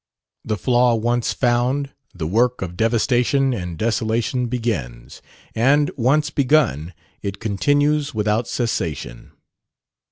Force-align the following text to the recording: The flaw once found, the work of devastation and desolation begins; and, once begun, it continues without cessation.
The 0.43 0.57
flaw 0.57 0.95
once 0.95 1.31
found, 1.31 1.91
the 2.11 2.25
work 2.25 2.63
of 2.63 2.75
devastation 2.75 3.53
and 3.53 3.77
desolation 3.77 4.47
begins; 4.47 5.21
and, 5.53 5.91
once 5.95 6.31
begun, 6.31 6.95
it 7.21 7.39
continues 7.39 8.11
without 8.11 8.47
cessation. 8.47 9.31